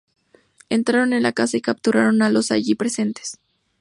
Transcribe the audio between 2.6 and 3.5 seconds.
presentes.